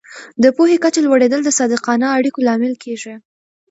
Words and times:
د 0.43 0.45
پوهې 0.55 0.77
کچه 0.83 0.99
لوړېدل 1.05 1.41
د 1.43 1.49
صادقانه 1.59 2.07
اړیکو 2.17 2.39
لامل 2.47 2.73
کېږي. 2.83 3.13